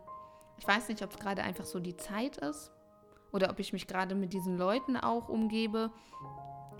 Ich 0.59 0.67
weiß 0.67 0.89
nicht, 0.89 1.03
ob 1.03 1.11
es 1.11 1.19
gerade 1.19 1.43
einfach 1.43 1.65
so 1.65 1.79
die 1.79 1.97
Zeit 1.97 2.39
ist 2.39 2.73
oder 3.31 3.51
ob 3.51 3.59
ich 3.59 3.73
mich 3.73 3.87
gerade 3.87 4.15
mit 4.15 4.33
diesen 4.33 4.59
Leuten 4.59 4.97
auch 4.97 5.29
umgebe. 5.29 5.91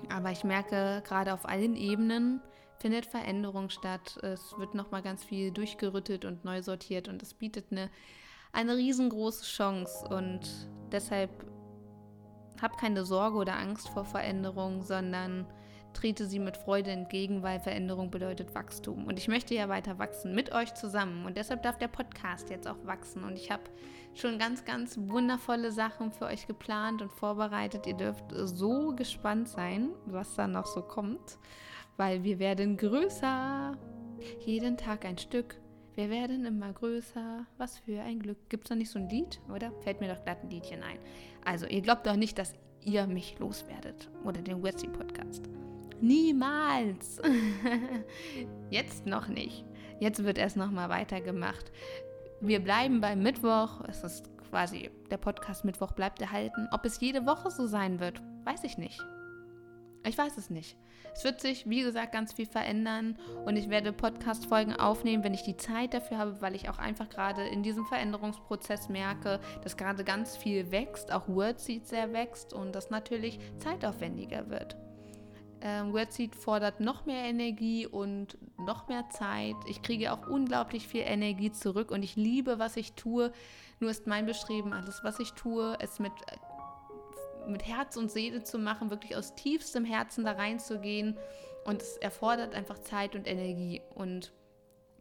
Aber 0.09 0.31
ich 0.31 0.45
merke 0.45 1.03
gerade 1.05 1.33
auf 1.33 1.49
allen 1.49 1.77
Ebenen, 1.77 2.43
findet 2.83 3.07
Veränderung 3.07 3.71
statt. 3.71 4.19
Es 4.23 4.59
wird 4.59 4.75
nochmal 4.75 5.03
ganz 5.03 5.25
viel 5.25 5.53
durchgerüttelt 5.53 6.25
und 6.25 6.45
neu 6.45 6.63
sortiert 6.63 7.09
und 7.09 7.23
es 7.23 7.33
bietet 7.33 7.67
eine, 7.71 7.89
eine 8.53 8.77
riesengroße 8.77 9.45
Chance. 9.45 10.07
Und 10.09 10.41
deshalb 10.91 11.31
hab 12.61 12.77
keine 12.77 13.05
Sorge 13.05 13.37
oder 13.39 13.57
Angst 13.57 13.89
vor 13.89 14.05
Veränderung, 14.05 14.83
sondern 14.83 15.47
trete 15.93 16.27
sie 16.27 16.41
mit 16.41 16.57
Freude 16.57 16.91
entgegen, 16.91 17.43
weil 17.43 17.61
Veränderung 17.61 18.11
bedeutet 18.11 18.55
Wachstum. 18.55 19.07
Und 19.07 19.19
ich 19.19 19.29
möchte 19.29 19.55
ja 19.55 19.69
weiter 19.69 19.99
wachsen 19.99 20.35
mit 20.35 20.53
euch 20.53 20.75
zusammen. 20.75 21.25
Und 21.25 21.37
deshalb 21.37 21.63
darf 21.63 21.79
der 21.79 21.89
Podcast 21.89 22.51
jetzt 22.51 22.67
auch 22.67 22.85
wachsen. 22.85 23.23
Und 23.23 23.37
ich 23.37 23.51
habe 23.51 23.63
schon 24.15 24.39
ganz, 24.39 24.65
ganz 24.65 24.99
wundervolle 24.99 25.71
Sachen 25.71 26.11
für 26.11 26.27
euch 26.27 26.49
geplant 26.49 27.01
und 27.01 27.13
vorbereitet. 27.13 27.87
Ihr 27.87 27.95
dürft 27.95 28.25
so 28.33 28.95
gespannt 28.97 29.49
sein, 29.49 29.91
was 30.07 30.35
da 30.35 30.49
noch 30.49 30.67
so 30.67 30.83
kommt, 30.83 31.39
weil 31.97 32.25
wir 32.25 32.39
werden 32.39 32.77
größer. 32.77 33.77
Jeden 34.45 34.77
Tag 34.77 35.05
ein 35.05 35.19
Stück. 35.19 35.57
Wir 35.95 36.09
werden 36.09 36.45
immer 36.47 36.73
größer. 36.73 37.47
Was 37.59 37.79
für 37.79 38.01
ein 38.01 38.21
Glück. 38.21 38.49
Gibt 38.49 38.65
es 38.65 38.71
noch 38.71 38.79
nicht 38.79 38.91
so 38.91 38.99
ein 38.99 39.09
Lied, 39.09 39.41
oder? 39.53 39.73
Fällt 39.83 40.01
mir 40.01 40.15
doch 40.15 40.25
glatt 40.25 40.43
ein 40.43 40.51
Liedchen 40.51 40.83
ein. 40.83 40.99
Also, 41.45 41.67
ihr 41.67 41.83
glaubt 41.83 42.07
doch 42.07 42.17
nicht, 42.17 42.39
dass 42.39 42.55
ihr 42.85 43.07
mich 43.07 43.39
loswerdet 43.39 44.11
oder 44.25 44.41
den 44.41 44.63
Westy 44.63 44.89
Podcast. 44.89 45.49
Niemals. 46.01 47.21
Jetzt 48.71 49.07
noch 49.07 49.29
nicht. 49.29 49.65
Jetzt 50.01 50.25
wird 50.25 50.39
erst 50.39 50.57
noch 50.57 50.71
mal 50.71 50.89
weitergemacht. 50.89 51.71
Wir 52.41 52.61
bleiben 52.61 53.01
beim 53.01 53.23
Mittwoch. 53.23 53.83
Es 53.87 54.03
ist 54.03 54.29
quasi 54.51 54.91
der 55.11 55.19
Podcast 55.19 55.65
Mittwoch 55.65 55.93
bleibt 55.93 56.21
erhalten. 56.21 56.69
Ob 56.73 56.85
es 56.85 57.01
jede 57.01 57.25
Woche 57.27 57.51
so 57.51 57.67
sein 57.67 58.01
wird, 58.01 58.21
weiß 58.45 58.65
ich 58.65 58.79
nicht. 58.79 59.01
Ich 60.05 60.19
weiß 60.19 60.37
es 60.37 60.51
nicht. 60.51 60.77
Es 61.15 61.25
wird 61.25 61.41
sich, 61.41 61.69
wie 61.69 61.83
gesagt, 61.83 62.13
ganz 62.13 62.33
viel 62.33 62.47
verändern 62.47 63.19
und 63.45 63.57
ich 63.57 63.69
werde 63.69 63.93
Podcast-Folgen 63.93 64.75
aufnehmen, 64.75 65.23
wenn 65.23 65.35
ich 65.35 65.43
die 65.43 65.57
Zeit 65.57 65.95
dafür 65.95 66.19
habe, 66.19 66.41
weil 66.41 66.55
ich 66.55 66.71
auch 66.71 66.79
einfach 66.79 67.09
gerade 67.09 67.47
in 67.47 67.63
diesem 67.63 67.85
Veränderungsprozess 67.85 68.89
merke, 68.89 69.39
dass 69.63 69.77
gerade 69.77 70.05
ganz 70.05 70.37
viel 70.37 70.71
wächst, 70.71 71.13
auch 71.13 71.29
Wordseed 71.29 71.87
sehr 71.87 72.13
wächst 72.13 72.53
und 72.53 72.75
das 72.75 72.91
natürlich 72.91 73.39
zeitaufwendiger 73.59 74.49
wird. 74.49 74.77
Ähm, 75.61 75.93
Wordseed 75.93 76.35
fordert 76.35 76.81
noch 76.81 77.07
mehr 77.07 77.23
Energie 77.25 77.87
und 77.87 78.37
noch 78.59 78.89
mehr 78.89 79.09
Zeit. 79.11 79.55
Ich 79.69 79.83
kriege 79.83 80.13
auch 80.13 80.27
unglaublich 80.27 80.89
viel 80.89 81.03
Energie 81.03 81.53
zurück 81.53 81.93
und 81.93 82.03
ich 82.03 82.17
liebe, 82.17 82.59
was 82.59 82.77
ich 82.77 82.95
tue. 82.95 83.33
Nur 83.79 83.91
ist 83.91 84.09
mein 84.09 84.27
Bestreben, 84.27 84.73
alles, 84.73 85.05
was 85.05 85.21
ich 85.21 85.35
tue, 85.35 85.77
es 85.79 86.01
mit, 86.01 86.13
mit 87.49 87.67
Herz 87.67 87.97
und 87.97 88.11
Seele 88.11 88.43
zu 88.43 88.59
machen, 88.59 88.91
wirklich 88.91 89.17
aus 89.17 89.35
tiefstem 89.35 89.85
Herzen 89.85 90.25
da 90.25 90.33
reinzugehen. 90.33 91.19
Und 91.65 91.83
es 91.83 91.97
erfordert 91.99 92.55
einfach 92.55 92.79
Zeit 92.79 93.15
und 93.15 93.29
Energie. 93.29 93.83
Und 93.95 94.33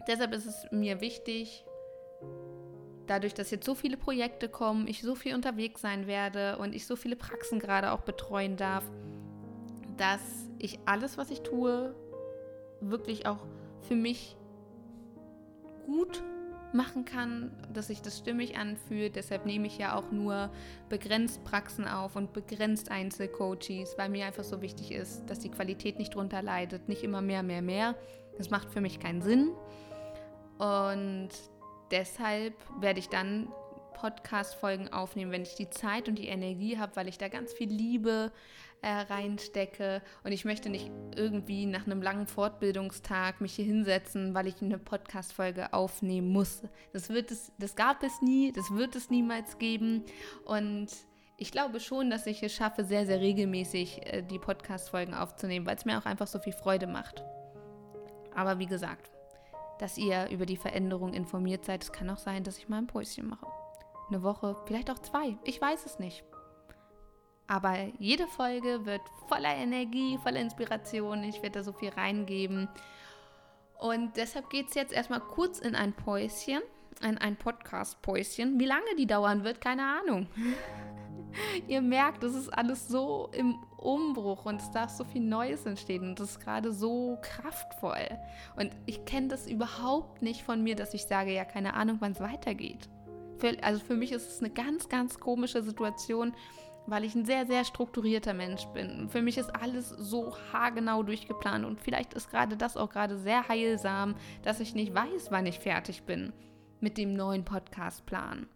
deshalb 0.08 0.34
ist 0.34 0.46
es 0.46 0.68
mir 0.72 1.02
wichtig, 1.02 1.66
dadurch, 3.08 3.34
dass 3.34 3.52
jetzt 3.52 3.66
so 3.66 3.76
viele 3.76 3.98
Projekte 3.98 4.48
kommen, 4.48 4.88
ich 4.88 5.02
so 5.02 5.16
viel 5.16 5.36
unterwegs 5.36 5.82
sein 5.82 6.08
werde 6.08 6.58
und 6.58 6.74
ich 6.74 6.86
so 6.86 6.96
viele 6.96 7.16
Praxen 7.16 7.60
gerade 7.60 7.92
auch 7.92 8.02
betreuen 8.02 8.58
darf, 8.58 8.84
dass 9.98 10.22
ich 10.60 10.80
alles, 10.86 11.18
was 11.18 11.32
ich 11.32 11.42
tue, 11.42 11.96
wirklich 12.80 13.26
auch 13.26 13.46
für 13.82 13.96
mich 13.96 14.38
gut 15.86 16.24
machen 16.74 17.06
kann, 17.06 17.52
dass 17.74 17.88
sich 17.88 18.02
das 18.02 18.18
stimmig 18.18 18.58
anfühlt. 18.58 19.16
Deshalb 19.16 19.46
nehme 19.46 19.68
ich 19.68 19.78
ja 19.78 19.96
auch 19.96 20.12
nur 20.12 20.50
begrenzt 20.90 21.44
Praxen 21.44 21.88
auf 21.88 22.16
und 22.16 22.34
begrenzt 22.34 22.92
Einzelcoaches, 22.92 23.98
weil 23.98 24.10
mir 24.10 24.26
einfach 24.26 24.44
so 24.44 24.62
wichtig 24.62 24.92
ist, 24.92 25.26
dass 25.30 25.40
die 25.40 25.50
Qualität 25.50 26.00
nicht 26.00 26.16
drunter 26.16 26.42
leidet. 26.42 26.88
Nicht 26.88 27.04
immer 27.04 27.22
mehr, 27.22 27.44
mehr, 27.44 27.62
mehr. 27.62 27.96
Das 28.38 28.50
macht 28.50 28.72
für 28.72 28.82
mich 28.82 29.00
keinen 29.00 29.22
Sinn. 29.22 29.52
Und 30.58 31.30
deshalb 31.92 32.54
werde 32.80 33.00
ich 33.00 33.10
dann 33.10 33.48
Podcast-Folgen 33.94 34.92
aufnehmen, 34.92 35.32
wenn 35.32 35.44
ich 35.44 35.56
die 35.56 35.70
Zeit 35.70 36.08
und 36.08 36.18
die 36.18 36.28
Energie 36.28 36.78
habe, 36.80 36.96
weil 36.96 37.08
ich 37.08 37.18
da 37.18 37.28
ganz 37.28 37.54
viel 37.54 37.70
Liebe 37.70 38.32
äh, 38.82 38.90
reinstecke. 38.90 40.02
Und 40.24 40.32
ich 40.32 40.46
möchte 40.46 40.70
nicht 40.70 40.92
irgendwie 41.16 41.66
nach 41.66 41.86
einem 41.86 42.02
langen 42.02 42.28
Fortbildungstag 42.28 43.42
mich 43.42 43.54
hier 43.54 43.66
hinsetzen, 43.66 44.34
weil 44.34 44.48
ich 44.48 44.62
eine 44.62 44.78
Podcast-Folge 44.78 45.74
aufnehmen 45.74 46.30
muss. 46.30 46.64
Das, 46.94 47.10
wird 47.10 47.32
es, 47.32 47.52
das 47.58 47.76
gab 47.76 48.04
es 48.04 48.22
nie, 48.22 48.52
das 48.52 48.72
wird 48.72 48.96
es 48.96 49.10
niemals 49.10 49.58
geben. 49.60 50.04
Und 50.46 50.88
ich 51.38 51.52
glaube 51.52 51.80
schon, 51.80 52.10
dass 52.10 52.28
ich 52.28 52.44
es 52.44 52.54
schaffe, 52.54 52.84
sehr, 52.84 53.06
sehr 53.06 53.20
regelmäßig 53.20 54.02
äh, 54.06 54.22
die 54.24 54.40
Podcast-Folgen 54.40 55.14
aufzunehmen, 55.14 55.66
weil 55.66 55.76
es 55.76 55.86
mir 55.86 55.98
auch 55.98 56.06
einfach 56.06 56.28
so 56.28 56.40
viel 56.40 56.54
Freude 56.54 56.88
macht. 56.88 57.24
Aber 58.34 58.60
wie 58.60 58.68
gesagt, 58.68 59.12
dass 59.82 59.98
ihr 59.98 60.30
über 60.30 60.46
die 60.46 60.58
Veränderung 60.58 61.14
informiert 61.14 61.66
seid. 61.66 61.84
Es 61.84 61.92
kann 61.92 62.10
auch 62.10 62.20
sein, 62.20 62.44
dass 62.44 62.58
ich 62.58 62.70
mal 62.70 62.78
ein 62.78 62.88
Päuschen 62.88 63.28
mache. 63.28 63.48
Eine 64.10 64.22
Woche, 64.22 64.56
vielleicht 64.66 64.92
auch 64.92 65.00
zwei. 65.00 65.38
Ich 65.44 65.60
weiß 65.60 65.86
es 65.86 65.98
nicht. 65.98 66.24
Aber 67.52 67.76
jede 68.00 68.28
Folge 68.28 68.86
wird 68.86 69.02
voller 69.28 69.54
Energie, 69.54 70.18
voller 70.24 70.40
Inspiration. 70.40 71.22
Ich 71.26 71.44
werde 71.44 71.60
da 71.60 71.64
so 71.64 71.74
viel 71.74 71.90
reingeben. 71.90 72.70
Und 73.78 74.16
deshalb 74.16 74.50
geht 74.50 74.70
es 74.70 74.74
jetzt 74.76 74.94
erstmal 74.94 75.20
kurz 75.20 75.60
in 75.60 75.76
ein 75.76 75.92
Päuschen, 75.92 76.62
in 77.02 77.18
ein 77.18 77.36
Podcast-Päuschen. 77.36 78.58
Wie 78.58 78.66
lange 78.66 78.96
die 78.98 79.06
dauern 79.06 79.44
wird, 79.44 79.60
keine 79.60 79.84
Ahnung. 79.84 80.28
Ihr 81.68 81.82
merkt, 81.82 82.24
es 82.24 82.36
ist 82.36 82.48
alles 82.48 82.88
so 82.88 83.30
im 83.34 83.56
Umbruch 83.76 84.46
und 84.46 84.62
es 84.62 84.72
darf 84.72 84.90
so 84.90 85.04
viel 85.04 85.22
Neues 85.22 85.66
entstehen 85.66 86.08
und 86.08 86.22
es 86.22 86.32
ist 86.32 86.40
gerade 86.40 86.72
so 86.72 87.18
kraftvoll. 87.22 88.18
Und 88.56 88.72
ich 88.86 89.04
kenne 89.04 89.28
das 89.28 89.46
überhaupt 89.46 90.22
nicht 90.22 90.44
von 90.44 90.64
mir, 90.64 90.78
dass 90.78 90.94
ich 90.94 91.04
sage, 91.04 91.34
ja, 91.34 91.44
keine 91.44 91.74
Ahnung, 91.74 91.98
wann 92.00 92.14
es 92.14 92.22
weitergeht. 92.22 92.88
Für, 93.40 93.62
also 93.62 93.84
für 93.84 93.98
mich 93.98 94.14
ist 94.14 94.30
es 94.30 94.40
eine 94.40 94.52
ganz, 94.52 94.88
ganz 94.88 95.20
komische 95.20 95.64
Situation, 95.64 96.34
weil 96.88 97.04
ich 97.04 97.16
ein 97.16 97.26
sehr, 97.26 97.46
sehr 97.46 97.64
strukturierter 97.64 98.34
Mensch 98.34 98.66
bin. 98.68 99.10
Für 99.10 99.22
mich 99.22 99.38
ist 99.38 99.56
alles 99.56 99.90
so 99.90 100.36
haargenau 100.52 101.04
durchgeplant 101.04 101.66
und 101.66 101.80
vielleicht 101.80 102.14
ist 102.14 102.30
gerade 102.30 102.58
das 102.58 102.78
auch 102.78 102.90
gerade 102.90 103.18
sehr 103.18 103.48
heilsam, 103.48 104.16
dass 104.44 104.60
ich 104.60 104.76
nicht 104.76 104.94
weiß, 104.94 105.32
wann 105.32 105.46
ich 105.46 105.60
fertig 105.60 106.04
bin 106.04 106.34
mit 106.80 106.98
dem 106.98 107.14
neuen 107.14 107.46
Podcast-Plan. 107.46 108.48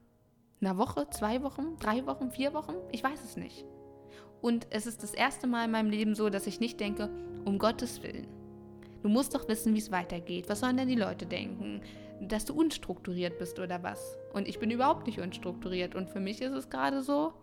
Eine 0.62 0.78
Woche, 0.78 1.08
zwei 1.12 1.44
Wochen, 1.44 1.78
drei 1.80 2.06
Wochen, 2.08 2.32
vier 2.32 2.54
Wochen? 2.54 2.76
Ich 2.92 3.04
weiß 3.04 3.24
es 3.24 3.38
nicht. 3.38 3.66
Und 4.42 4.68
es 4.70 4.88
ist 4.88 5.04
das 5.04 5.14
erste 5.14 5.48
Mal 5.48 5.66
in 5.66 5.72
meinem 5.72 5.90
Leben 5.90 6.16
so, 6.16 6.30
dass 6.30 6.48
ich 6.48 6.60
nicht 6.60 6.80
denke, 6.80 7.10
um 7.46 7.60
Gottes 7.60 8.02
Willen. 8.04 8.28
Du 9.04 9.10
musst 9.10 9.36
doch 9.36 9.48
wissen, 9.48 9.76
wie 9.76 9.80
es 9.80 9.92
weitergeht. 9.92 10.50
Was 10.50 10.62
sollen 10.62 10.78
denn 10.78 10.88
die 10.88 10.96
Leute 10.96 11.28
denken? 11.28 11.82
Dass 12.22 12.46
du 12.46 12.56
unstrukturiert 12.56 13.38
bist 13.38 13.60
oder 13.60 13.84
was? 13.84 14.18
Und 14.34 14.48
ich 14.48 14.58
bin 14.58 14.72
überhaupt 14.72 15.06
nicht 15.06 15.20
unstrukturiert. 15.20 15.94
Und 15.94 16.10
für 16.10 16.20
mich 16.20 16.42
ist 16.42 16.54
es 16.54 16.70
gerade 16.72 17.04
so, 17.04 17.34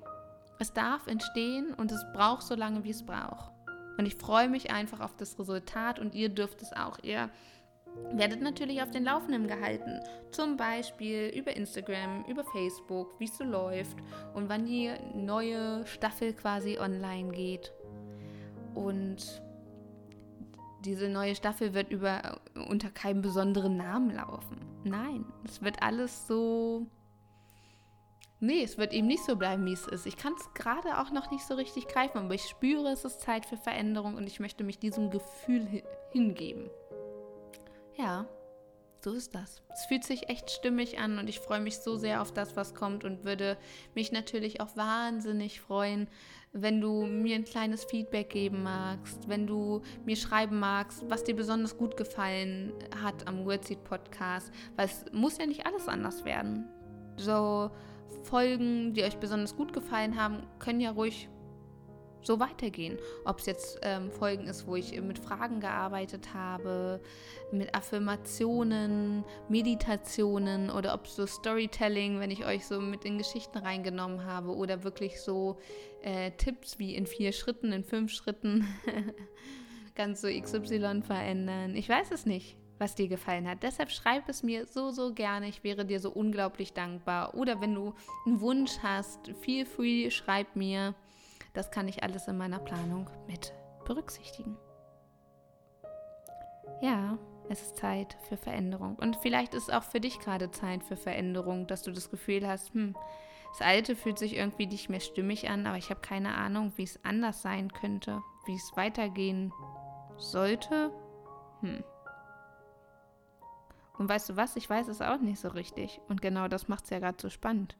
es 0.62 0.72
darf 0.72 1.06
entstehen 1.06 1.74
und 1.74 1.92
es 1.92 2.04
braucht 2.12 2.42
so 2.42 2.54
lange, 2.54 2.84
wie 2.84 2.90
es 2.90 3.04
braucht. 3.04 3.52
Und 3.98 4.06
ich 4.06 4.14
freue 4.14 4.48
mich 4.48 4.70
einfach 4.70 5.00
auf 5.00 5.14
das 5.16 5.38
Resultat 5.38 5.98
und 5.98 6.14
ihr 6.14 6.28
dürft 6.28 6.62
es 6.62 6.72
auch. 6.72 6.98
Ihr 7.02 7.28
werdet 8.12 8.40
natürlich 8.40 8.82
auf 8.82 8.90
den 8.90 9.04
Laufenden 9.04 9.46
gehalten. 9.46 10.00
Zum 10.30 10.56
Beispiel 10.56 11.28
über 11.36 11.54
Instagram, 11.54 12.24
über 12.26 12.44
Facebook, 12.44 13.18
wie 13.18 13.24
es 13.24 13.36
so 13.36 13.44
läuft 13.44 13.98
und 14.34 14.48
wann 14.48 14.64
die 14.64 14.90
neue 15.14 15.86
Staffel 15.86 16.32
quasi 16.32 16.78
online 16.78 17.32
geht. 17.32 17.72
Und 18.74 19.42
diese 20.84 21.08
neue 21.08 21.34
Staffel 21.34 21.74
wird 21.74 21.90
über, 21.90 22.40
unter 22.68 22.90
keinem 22.90 23.20
besonderen 23.20 23.76
Namen 23.76 24.14
laufen. 24.14 24.58
Nein, 24.84 25.26
es 25.44 25.62
wird 25.62 25.82
alles 25.82 26.26
so 26.26 26.86
Nee, 28.44 28.64
es 28.64 28.76
wird 28.76 28.92
eben 28.92 29.06
nicht 29.06 29.24
so 29.24 29.36
bleiben, 29.36 29.64
wie 29.66 29.72
es 29.72 29.86
ist. 29.86 30.04
Ich 30.04 30.16
kann 30.16 30.34
es 30.36 30.52
gerade 30.52 30.98
auch 30.98 31.12
noch 31.12 31.30
nicht 31.30 31.46
so 31.46 31.54
richtig 31.54 31.86
greifen, 31.86 32.18
aber 32.18 32.34
ich 32.34 32.42
spüre, 32.42 32.88
es 32.88 33.04
ist 33.04 33.20
Zeit 33.20 33.46
für 33.46 33.56
Veränderung 33.56 34.16
und 34.16 34.26
ich 34.26 34.40
möchte 34.40 34.64
mich 34.64 34.80
diesem 34.80 35.10
Gefühl 35.10 35.84
hingeben. 36.10 36.68
Ja, 37.94 38.26
so 38.98 39.12
ist 39.12 39.36
das. 39.36 39.62
Es 39.72 39.84
fühlt 39.84 40.02
sich 40.02 40.28
echt 40.28 40.50
stimmig 40.50 40.98
an 40.98 41.20
und 41.20 41.28
ich 41.28 41.38
freue 41.38 41.60
mich 41.60 41.78
so 41.78 41.94
sehr 41.94 42.20
auf 42.20 42.32
das, 42.32 42.56
was 42.56 42.74
kommt 42.74 43.04
und 43.04 43.24
würde 43.24 43.56
mich 43.94 44.10
natürlich 44.10 44.60
auch 44.60 44.76
wahnsinnig 44.76 45.60
freuen, 45.60 46.08
wenn 46.52 46.80
du 46.80 47.06
mir 47.06 47.36
ein 47.36 47.44
kleines 47.44 47.84
Feedback 47.84 48.30
geben 48.30 48.64
magst, 48.64 49.28
wenn 49.28 49.46
du 49.46 49.82
mir 50.04 50.16
schreiben 50.16 50.58
magst, 50.58 51.08
was 51.08 51.22
dir 51.22 51.36
besonders 51.36 51.78
gut 51.78 51.96
gefallen 51.96 52.72
hat 53.04 53.28
am 53.28 53.44
Wordseed 53.46 53.84
Podcast, 53.84 54.50
weil 54.74 54.86
es 54.86 55.04
muss 55.12 55.38
ja 55.38 55.46
nicht 55.46 55.64
alles 55.64 55.86
anders 55.86 56.24
werden. 56.24 56.68
So 57.16 57.70
Folgen, 58.22 58.94
die 58.94 59.04
euch 59.04 59.16
besonders 59.16 59.56
gut 59.56 59.72
gefallen 59.72 60.20
haben, 60.20 60.46
können 60.58 60.80
ja 60.80 60.90
ruhig 60.90 61.28
so 62.22 62.38
weitergehen. 62.38 62.98
Ob 63.24 63.40
es 63.40 63.46
jetzt 63.46 63.80
ähm, 63.82 64.10
Folgen 64.10 64.46
ist, 64.46 64.66
wo 64.66 64.76
ich 64.76 65.00
mit 65.00 65.18
Fragen 65.18 65.60
gearbeitet 65.60 66.34
habe, 66.34 67.00
mit 67.50 67.74
Affirmationen, 67.74 69.24
Meditationen 69.48 70.70
oder 70.70 70.94
ob 70.94 71.08
so 71.08 71.26
Storytelling, 71.26 72.20
wenn 72.20 72.30
ich 72.30 72.46
euch 72.46 72.66
so 72.66 72.80
mit 72.80 73.04
in 73.04 73.18
Geschichten 73.18 73.58
reingenommen 73.58 74.24
habe 74.24 74.54
oder 74.54 74.84
wirklich 74.84 75.20
so 75.20 75.58
äh, 76.02 76.30
Tipps 76.32 76.78
wie 76.78 76.94
in 76.94 77.06
vier 77.06 77.32
Schritten, 77.32 77.72
in 77.72 77.84
fünf 77.84 78.12
Schritten. 78.12 78.66
kannst 79.94 80.24
du 80.24 80.40
XY 80.40 81.02
verändern. 81.02 81.76
Ich 81.76 81.88
weiß 81.88 82.12
es 82.12 82.24
nicht, 82.24 82.56
was 82.82 82.96
dir 82.96 83.06
gefallen 83.06 83.48
hat. 83.48 83.62
Deshalb 83.62 83.90
schreib 83.90 84.28
es 84.28 84.42
mir 84.42 84.66
so, 84.66 84.90
so 84.90 85.14
gerne. 85.14 85.46
Ich 85.46 85.62
wäre 85.62 85.84
dir 85.86 86.00
so 86.00 86.10
unglaublich 86.10 86.72
dankbar. 86.72 87.34
Oder 87.34 87.60
wenn 87.60 87.74
du 87.74 87.94
einen 88.26 88.40
Wunsch 88.40 88.72
hast, 88.82 89.32
feel 89.40 89.64
free, 89.64 90.10
schreib 90.10 90.56
mir. 90.56 90.94
Das 91.54 91.70
kann 91.70 91.86
ich 91.86 92.02
alles 92.02 92.26
in 92.26 92.36
meiner 92.36 92.58
Planung 92.58 93.08
mit 93.28 93.54
berücksichtigen. 93.84 94.56
Ja, 96.80 97.18
es 97.48 97.62
ist 97.62 97.76
Zeit 97.76 98.16
für 98.28 98.36
Veränderung. 98.36 98.96
Und 98.96 99.16
vielleicht 99.16 99.54
ist 99.54 99.72
auch 99.72 99.84
für 99.84 100.00
dich 100.00 100.18
gerade 100.18 100.50
Zeit 100.50 100.82
für 100.82 100.96
Veränderung, 100.96 101.68
dass 101.68 101.82
du 101.82 101.92
das 101.92 102.10
Gefühl 102.10 102.48
hast, 102.48 102.74
hm, 102.74 102.96
das 103.52 103.60
Alte 103.60 103.94
fühlt 103.94 104.18
sich 104.18 104.34
irgendwie 104.36 104.66
nicht 104.66 104.88
mehr 104.88 105.00
stimmig 105.00 105.48
an, 105.48 105.66
aber 105.66 105.76
ich 105.76 105.90
habe 105.90 106.00
keine 106.00 106.34
Ahnung, 106.34 106.72
wie 106.76 106.84
es 106.84 107.04
anders 107.04 107.42
sein 107.42 107.70
könnte, 107.72 108.22
wie 108.46 108.54
es 108.54 108.72
weitergehen 108.74 109.52
sollte. 110.16 110.90
Hm. 111.60 111.84
Und 113.98 114.08
weißt 114.08 114.30
du 114.30 114.36
was? 114.36 114.56
Ich 114.56 114.68
weiß 114.68 114.88
es 114.88 115.02
auch 115.02 115.20
nicht 115.20 115.40
so 115.40 115.48
richtig. 115.48 116.00
Und 116.08 116.22
genau 116.22 116.48
das 116.48 116.68
macht 116.68 116.84
es 116.84 116.90
ja 116.90 116.98
gerade 116.98 117.18
so 117.20 117.30
spannend. 117.30 117.76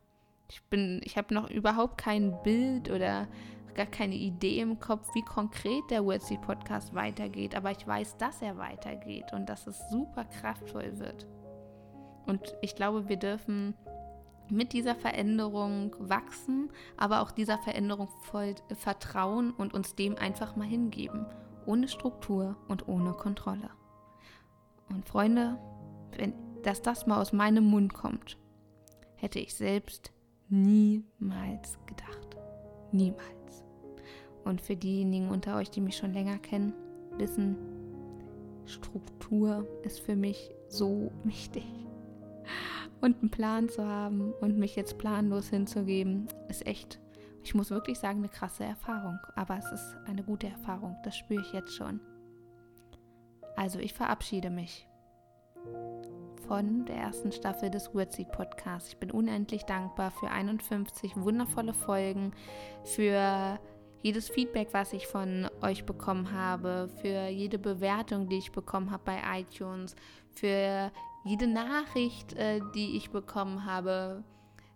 Ich 0.51 0.63
bin, 0.65 1.01
ich 1.05 1.17
habe 1.17 1.33
noch 1.33 1.51
überhaupt 1.51 1.99
kein 1.99 2.41
Bild 2.43 2.91
oder 2.91 3.29
gar 3.75 3.87
keine 3.87 4.15
Idee 4.15 4.61
im 4.61 4.79
Kopf, 4.79 5.09
wie 5.15 5.23
konkret 5.23 5.83
der 5.91 6.05
Wordseed 6.05 6.43
Podcast 6.43 6.95
weitergeht. 6.95 7.55
Aber 7.55 7.71
ich 7.71 7.87
weiß, 7.87 8.19
dass 8.19 8.43
er 8.43 8.59
weitergeht 8.59 9.33
und 9.33 9.49
dass 9.49 9.67
es 9.67 9.89
super 9.91 10.25
kraftvoll 10.25 10.99
wird. 10.99 11.27
Und 12.27 12.55
ich 12.61 12.77
glaube, 12.77 13.09
wir 13.09 13.17
dürfen 13.17 13.75
mit 14.49 14.73
dieser 14.73 14.95
Veränderung 14.95 15.97
wachsen, 15.99 16.71
aber 16.97 17.23
auch 17.23 17.31
dieser 17.31 17.59
Veränderung 17.59 18.09
voll 18.21 18.55
vertrauen 18.75 19.53
und 19.53 19.73
uns 19.73 19.95
dem 19.95 20.17
einfach 20.17 20.57
mal 20.57 20.67
hingeben, 20.67 21.27
ohne 21.65 21.89
Struktur 21.89 22.57
und 22.69 22.87
ohne 22.89 23.13
Kontrolle. 23.13 23.71
Und 24.91 25.09
Freunde, 25.09 25.59
wenn 26.19 26.35
dass 26.63 26.83
das 26.83 27.07
mal 27.07 27.21
aus 27.21 27.33
meinem 27.33 27.65
Mund 27.65 27.93
kommt, 27.95 28.39
hätte 29.17 29.39
ich 29.39 29.55
selbst 29.55 30.13
niemals 30.49 31.79
gedacht. 31.87 32.37
Niemals. 32.93 33.65
Und 34.45 34.61
für 34.61 34.77
diejenigen 34.77 35.29
unter 35.29 35.57
euch, 35.57 35.71
die 35.71 35.81
mich 35.81 35.97
schon 35.97 36.13
länger 36.13 36.39
kennen, 36.39 36.73
wissen, 37.17 37.57
Struktur 38.67 39.67
ist 39.83 40.01
für 40.01 40.17
mich 40.17 40.55
so 40.69 41.11
wichtig. 41.25 41.65
Und 43.01 43.19
einen 43.21 43.31
Plan 43.31 43.69
zu 43.69 43.85
haben 43.85 44.33
und 44.41 44.59
mich 44.59 44.77
jetzt 44.77 44.99
planlos 44.99 45.49
hinzugeben, 45.49 46.29
ist 46.49 46.65
echt, 46.67 47.01
ich 47.43 47.55
muss 47.55 47.71
wirklich 47.71 47.99
sagen, 47.99 48.19
eine 48.19 48.29
krasse 48.29 48.65
Erfahrung. 48.65 49.19
Aber 49.35 49.59
es 49.59 49.73
ist 49.73 49.97
eine 50.07 50.23
gute 50.23 50.47
Erfahrung, 50.47 50.97
das 51.03 51.17
spüre 51.17 51.41
ich 51.41 51.53
jetzt 51.53 51.75
schon. 51.75 52.01
Also 53.57 53.81
ich 53.81 53.93
verabschiede 53.93 54.51
mich 54.51 54.87
von 56.47 56.85
der 56.85 56.97
ersten 56.97 57.33
Staffel 57.33 57.71
des 57.71 57.95
Wordseed 57.95 58.31
Podcasts. 58.33 58.91
Ich 58.91 58.99
bin 58.99 59.11
unendlich 59.11 59.63
dankbar 59.65 60.11
für 60.11 60.31
51 60.31 61.17
wundervolle 61.17 61.73
Folgen, 61.73 62.33
für 62.85 63.59
jedes 64.03 64.29
Feedback, 64.29 64.69
was 64.73 64.93
ich 64.93 65.07
von 65.07 65.49
euch 65.63 65.87
bekommen 65.87 66.33
habe, 66.33 66.91
für 67.01 67.29
jede 67.29 67.59
Bewertung, 67.59 68.29
die 68.29 68.39
ich 68.39 68.53
bekommen 68.53 68.91
habe 68.91 69.03
bei 69.05 69.21
iTunes, 69.41 69.95
für 70.35 70.91
jede 71.25 71.47
Nachricht, 71.47 72.35
äh, 72.35 72.61
die 72.75 72.97
ich 72.97 73.11
bekommen 73.11 73.65
habe. 73.65 74.25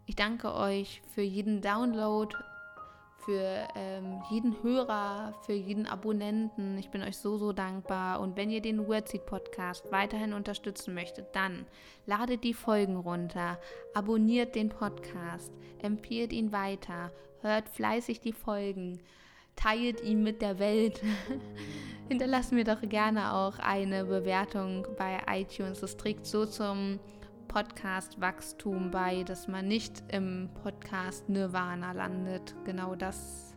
Ich 0.07 0.15
danke 0.15 0.55
euch 0.55 1.03
für 1.13 1.23
jeden 1.23 1.61
Download, 1.61 2.35
für 3.27 3.69
ähm, 3.75 4.23
jeden 4.31 4.63
Hörer, 4.63 5.35
für 5.45 5.53
jeden 5.53 5.87
Abonnenten. 5.87 6.79
Ich 6.79 6.91
bin 6.91 7.03
euch 7.03 7.19
so, 7.19 7.37
so 7.37 7.53
dankbar. 7.53 8.21
Und 8.21 8.37
wenn 8.37 8.51
ihr 8.51 8.63
den 8.63 8.87
Wordseed 8.87 9.27
Podcast 9.27 9.91
weiterhin 9.91 10.33
unterstützen 10.33 10.95
möchtet, 10.95 11.35
dann 11.35 11.67
ladet 12.07 12.45
die 12.45 12.55
Folgen 12.55 12.97
runter, 12.97 13.59
abonniert 13.95 14.55
den 14.55 14.69
Podcast, 14.69 15.53
empfiehlt 15.83 16.33
ihn 16.33 16.53
weiter, 16.53 17.11
hört 17.43 17.69
fleißig 17.69 18.21
die 18.21 18.33
Folgen 18.33 19.01
teilt 19.57 20.03
ihn 20.03 20.23
mit 20.23 20.43
der 20.43 20.59
Welt. 20.59 21.01
Hinterlasst 22.09 22.53
mir 22.53 22.65
doch 22.65 22.83
gerne 22.83 23.35
auch 23.35 23.59
eine 23.59 24.05
Bewertung 24.05 24.87
bei 24.97 25.21
iTunes. 25.29 25.81
Das 25.81 25.97
trägt 25.97 26.27
so 26.27 26.47
zum 26.47 27.01
Podcast-Wachstum 27.57 28.91
bei, 28.91 29.23
dass 29.23 29.49
man 29.49 29.67
nicht 29.67 30.05
im 30.09 30.51
Podcast 30.63 31.27
Nirvana 31.31 31.93
landet. 31.93 32.55
Genau 32.67 32.95
das 32.95 33.55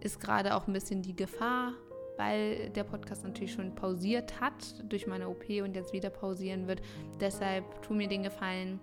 ist 0.00 0.20
gerade 0.20 0.56
auch 0.56 0.66
ein 0.66 0.72
bisschen 0.72 1.02
die 1.02 1.14
Gefahr, 1.14 1.74
weil 2.16 2.68
der 2.70 2.82
Podcast 2.82 3.22
natürlich 3.22 3.52
schon 3.52 3.76
pausiert 3.76 4.40
hat 4.40 4.82
durch 4.90 5.06
meine 5.06 5.28
OP 5.28 5.44
und 5.62 5.76
jetzt 5.76 5.92
wieder 5.92 6.10
pausieren 6.10 6.66
wird. 6.66 6.82
Deshalb 7.20 7.80
tu 7.82 7.94
mir 7.94 8.08
den 8.08 8.24
Gefallen 8.24 8.80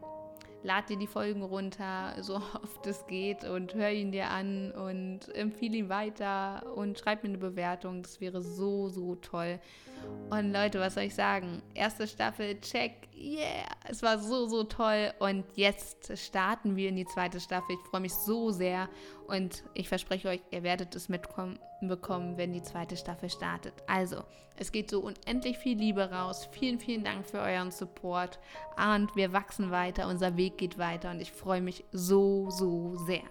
lad 0.63 0.89
dir 0.89 0.97
die 0.97 1.08
Folgen 1.08 1.43
runter, 1.43 2.15
so 2.21 2.36
oft 2.63 2.88
es 2.88 3.06
geht 3.08 3.43
und 3.43 3.76
hör 3.76 3.91
ihn 3.91 4.12
dir 4.12 4.30
an 4.30 4.71
und 4.71 5.34
empfehle 5.36 5.78
ihn 5.78 5.89
weiter 5.89 6.65
und 6.76 6.97
schreib 6.97 7.23
mir 7.23 7.30
eine 7.30 7.38
Bewertung. 7.38 8.02
Das 8.02 8.19
wäre 8.21 8.41
so, 8.41 8.89
so 8.89 9.15
toll. 9.15 9.60
Und 10.30 10.52
Leute, 10.52 10.80
was 10.80 10.95
soll 10.95 11.04
ich 11.04 11.15
sagen? 11.15 11.62
Erste 11.73 12.08
Staffel, 12.08 12.60
check, 12.60 13.08
yeah, 13.15 13.65
es 13.88 14.02
war 14.02 14.19
so, 14.19 14.47
so 14.47 14.63
toll. 14.63 15.13
Und 15.19 15.45
jetzt 15.56 16.17
starten 16.17 16.76
wir 16.76 16.89
in 16.89 16.95
die 16.95 17.06
zweite 17.06 17.39
Staffel. 17.39 17.76
Ich 17.76 17.89
freue 17.89 18.02
mich 18.02 18.13
so 18.13 18.52
sehr 18.52 18.89
und 19.28 19.63
ich 19.73 19.88
verspreche 19.88 20.30
euch, 20.30 20.41
ihr 20.52 20.63
werdet 20.63 20.95
es 20.95 21.08
mitbekommen, 21.83 22.37
wenn 22.37 22.53
die 22.53 22.61
zweite 22.61 22.97
Staffel 22.97 23.29
startet. 23.29 23.73
Also, 23.87 24.23
es 24.57 24.71
geht 24.71 24.89
so 24.89 25.01
unendlich 25.01 25.57
viel 25.57 25.77
Liebe 25.77 26.11
raus. 26.11 26.47
Vielen, 26.51 26.79
vielen 26.79 27.03
Dank 27.03 27.25
für 27.25 27.39
euren 27.39 27.71
Support. 27.71 28.39
Und 28.77 29.15
wir 29.15 29.33
wachsen 29.33 29.71
weiter, 29.71 30.07
unser 30.07 30.37
Weg 30.37 30.57
geht 30.57 30.77
weiter 30.77 31.11
und 31.11 31.21
ich 31.21 31.31
freue 31.31 31.61
mich 31.61 31.83
so, 31.91 32.49
so 32.49 32.95
sehr. 32.95 33.23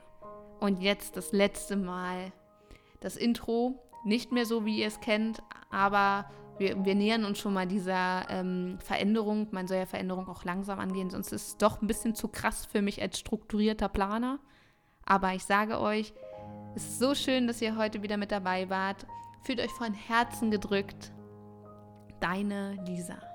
Und 0.61 0.81
jetzt 0.81 1.17
das 1.17 1.33
letzte 1.33 1.77
Mal 1.77 2.33
das 3.01 3.17
Intro. 3.17 3.79
Nicht 4.05 4.33
mehr 4.33 4.47
so, 4.47 4.65
wie 4.65 4.81
ihr 4.81 4.89
es 4.89 5.01
kennt, 5.01 5.43
aber 5.71 6.29
wir, 6.59 6.85
wir 6.85 6.97
nähern 6.97 7.25
uns 7.25 7.39
schon 7.39 7.55
mal 7.55 7.69
dieser 7.69 8.29
ähm, 8.31 8.79
Veränderung. 8.81 9.47
Man 9.53 9.69
soll 9.69 9.77
ja 9.77 9.87
Veränderung 9.87 10.29
auch 10.29 10.45
langsam 10.45 10.81
angehen, 10.81 11.09
sonst 11.09 11.33
ist 11.33 11.47
es 11.47 11.57
doch 11.57 11.81
ein 11.81 11.87
bisschen 11.87 12.17
zu 12.17 12.27
krass 12.27 12.67
für 12.67 12.83
mich 12.83 13.01
als 13.01 13.21
strukturierter 13.21 13.89
Planer. 13.89 14.41
Aber 15.05 15.35
ich 15.35 15.45
sage 15.45 15.81
euch, 15.81 16.15
es 16.75 16.85
ist 16.85 16.99
so 16.99 17.15
schön, 17.15 17.47
dass 17.47 17.61
ihr 17.61 17.77
heute 17.77 18.03
wieder 18.03 18.17
mit 18.17 18.33
dabei 18.33 18.69
wart. 18.71 19.07
Fühlt 19.43 19.61
euch 19.61 19.71
von 19.73 19.93
Herzen 19.93 20.51
gedrückt. 20.51 21.13
Deine 22.21 22.83
Lisa. 22.87 23.32